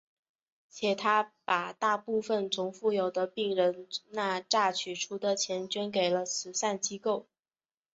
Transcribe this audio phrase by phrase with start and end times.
[0.67, 7.27] 且他把大部分从富有的病人那榨取出的钱捐给了慈善机构。